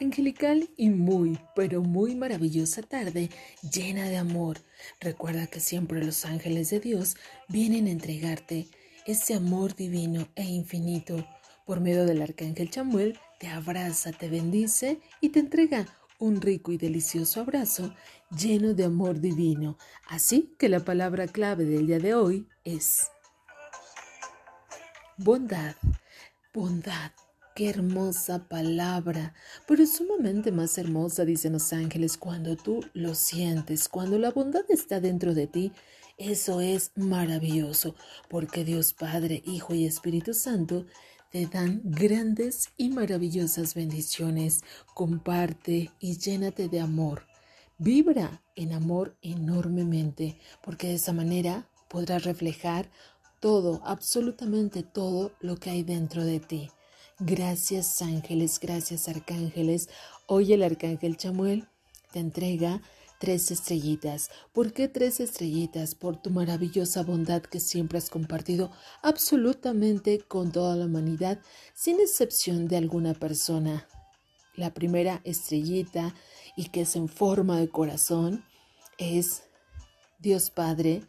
[0.00, 3.30] Angelical y muy, pero muy maravillosa tarde,
[3.72, 4.58] llena de amor.
[5.00, 7.16] Recuerda que siempre los ángeles de Dios
[7.48, 8.66] vienen a entregarte
[9.06, 11.24] ese amor divino e infinito.
[11.64, 15.86] Por medio del arcángel Chamuel, te abraza, te bendice y te entrega
[16.18, 17.94] un rico y delicioso abrazo
[18.36, 19.78] lleno de amor divino.
[20.08, 23.10] Así que la palabra clave del día de hoy es
[25.18, 25.76] bondad,
[26.52, 27.12] bondad.
[27.54, 29.32] Qué hermosa palabra,
[29.68, 34.98] pero sumamente más hermosa, dicen los ángeles, cuando tú lo sientes, cuando la bondad está
[34.98, 35.70] dentro de ti.
[36.18, 37.94] Eso es maravilloso,
[38.28, 40.86] porque Dios Padre, Hijo y Espíritu Santo
[41.30, 44.64] te dan grandes y maravillosas bendiciones.
[44.92, 47.22] Comparte y llénate de amor.
[47.78, 52.90] Vibra en amor enormemente, porque de esa manera podrás reflejar
[53.38, 56.68] todo, absolutamente todo lo que hay dentro de ti.
[57.26, 59.88] Gracias ángeles, gracias arcángeles.
[60.26, 61.66] Hoy el arcángel Chamuel
[62.12, 62.82] te entrega
[63.18, 64.28] tres estrellitas.
[64.52, 65.94] ¿Por qué tres estrellitas?
[65.94, 71.40] Por tu maravillosa bondad que siempre has compartido absolutamente con toda la humanidad,
[71.72, 73.88] sin excepción de alguna persona.
[74.54, 76.14] La primera estrellita
[76.58, 78.44] y que es en forma de corazón
[78.98, 79.44] es
[80.18, 81.00] Dios Padre,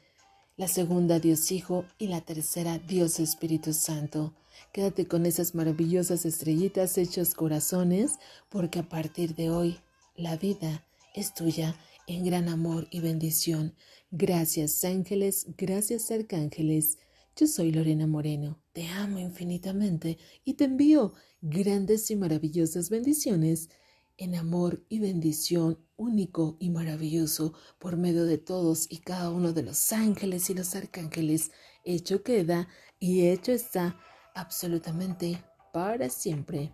[0.58, 4.34] la segunda Dios Hijo y la tercera Dios Espíritu Santo.
[4.72, 9.78] Quédate con esas maravillosas estrellitas hechos corazones, porque a partir de hoy
[10.16, 11.76] la vida es tuya
[12.08, 13.76] en gran amor y bendición.
[14.12, 17.00] Gracias ángeles, gracias arcángeles.
[17.36, 23.70] Yo soy Lorena Moreno, te amo infinitamente y te envío grandes y maravillosas bendiciones
[24.18, 29.64] en amor y bendición único y maravilloso por medio de todos y cada uno de
[29.64, 31.52] los ángeles y los arcángeles.
[31.84, 32.68] Hecho queda
[33.00, 34.00] y hecho está
[34.34, 36.74] absolutamente para siempre.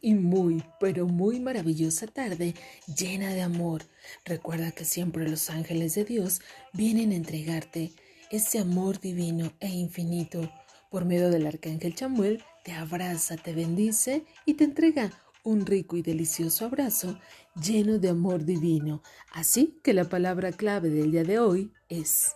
[0.00, 2.54] Y muy, pero muy maravillosa tarde,
[2.86, 3.82] llena de amor.
[4.24, 6.40] Recuerda que siempre los ángeles de Dios
[6.72, 7.92] vienen a entregarte
[8.30, 10.50] ese amor divino e infinito.
[10.90, 15.12] Por medio del arcángel Chamuel, te abraza, te bendice y te entrega
[15.44, 17.18] un rico y delicioso abrazo
[17.54, 19.02] lleno de amor divino.
[19.32, 22.34] Así que la palabra clave del día de hoy es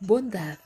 [0.00, 0.58] bondad,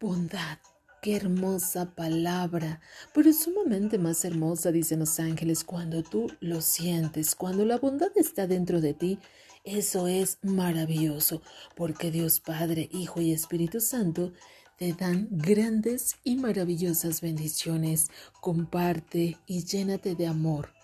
[0.00, 0.58] bondad.
[1.00, 2.82] Qué hermosa palabra,
[3.14, 8.10] pero es sumamente más hermosa, dicen los ángeles, cuando tú lo sientes, cuando la bondad
[8.16, 9.18] está dentro de ti.
[9.64, 11.40] Eso es maravilloso,
[11.74, 14.34] porque Dios Padre, Hijo y Espíritu Santo
[14.76, 18.10] te dan grandes y maravillosas bendiciones.
[18.42, 20.74] Comparte y llénate de amor.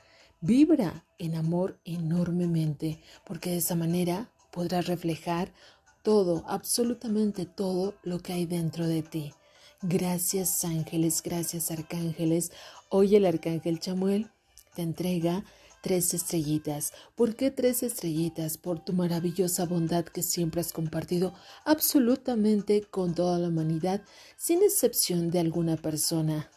[0.41, 5.53] Vibra en amor enormemente, porque de esa manera podrás reflejar
[6.03, 9.35] todo, absolutamente todo lo que hay dentro de ti.
[9.83, 12.51] Gracias ángeles, gracias arcángeles.
[12.89, 14.31] Hoy el arcángel Chamuel
[14.75, 15.45] te entrega
[15.83, 16.95] tres estrellitas.
[17.15, 18.57] ¿Por qué tres estrellitas?
[18.57, 21.35] Por tu maravillosa bondad que siempre has compartido
[21.67, 24.03] absolutamente con toda la humanidad,
[24.39, 26.51] sin excepción de alguna persona.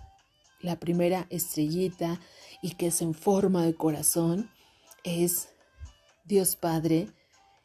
[0.61, 2.21] La primera estrellita
[2.61, 4.49] y que es en forma de corazón
[5.03, 5.49] es
[6.23, 7.09] Dios Padre,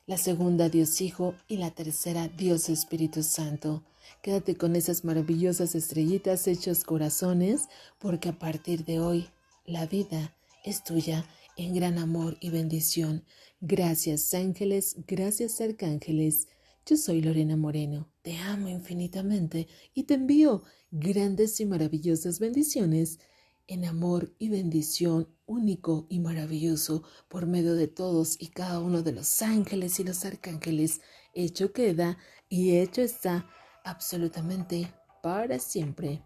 [0.07, 3.85] la segunda Dios Hijo y la tercera Dios Espíritu Santo.
[4.23, 9.29] Quédate con esas maravillosas estrellitas hechos corazones, porque a partir de hoy
[9.65, 11.25] la vida es tuya
[11.57, 13.25] en gran amor y bendición.
[13.63, 16.49] Gracias ángeles, gracias arcángeles.
[16.85, 23.21] Yo soy Lorena Moreno, te amo infinitamente y te envío grandes y maravillosas bendiciones
[23.67, 29.13] en amor y bendición único y maravilloso por medio de todos y cada uno de
[29.13, 31.01] los ángeles y los arcángeles.
[31.33, 32.19] Hecho queda
[32.49, 33.49] y hecho está
[33.85, 36.23] absolutamente para siempre.